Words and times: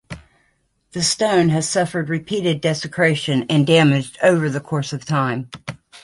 The 0.93 1.03
Stone 1.03 1.49
has 1.49 1.69
suffered 1.69 2.09
repeated 2.09 2.59
desecrations 2.59 3.45
and 3.51 3.67
damage 3.67 4.17
over 4.23 4.49
the 4.49 4.59
course 4.59 4.93
of 4.93 5.05
time. 5.05 5.51